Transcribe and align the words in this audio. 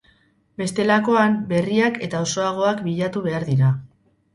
Bestelakoan, 0.61 1.37
berriak 1.53 2.03
eta 2.09 2.25
osoagoak 2.31 2.85
bilatu 2.91 3.27
behar 3.31 3.51
dira. 3.57 3.77